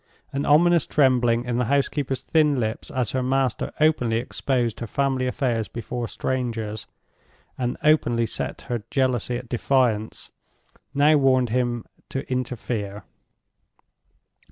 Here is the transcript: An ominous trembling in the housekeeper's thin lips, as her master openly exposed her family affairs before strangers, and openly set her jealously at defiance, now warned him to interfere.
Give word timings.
An 0.33 0.47
ominous 0.47 0.87
trembling 0.87 1.45
in 1.45 1.59
the 1.59 1.65
housekeeper's 1.65 2.23
thin 2.23 2.59
lips, 2.59 2.89
as 2.89 3.11
her 3.11 3.21
master 3.21 3.71
openly 3.79 4.17
exposed 4.17 4.79
her 4.79 4.87
family 4.87 5.27
affairs 5.27 5.67
before 5.67 6.07
strangers, 6.07 6.87
and 7.55 7.77
openly 7.83 8.25
set 8.25 8.61
her 8.63 8.81
jealously 8.89 9.37
at 9.37 9.47
defiance, 9.47 10.31
now 10.95 11.13
warned 11.17 11.49
him 11.49 11.85
to 12.09 12.27
interfere. 12.31 13.03